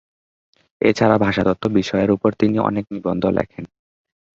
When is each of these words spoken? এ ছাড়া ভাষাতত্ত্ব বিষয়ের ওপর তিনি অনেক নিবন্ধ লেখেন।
এ 0.81 0.89
ছাড়া 0.97 1.17
ভাষাতত্ত্ব 1.17 1.65
বিষয়ের 1.77 2.09
ওপর 2.11 2.31
তিনি 2.33 2.57
অনেক 2.59 2.85
নিবন্ধ 2.93 3.23
লেখেন। 3.37 3.63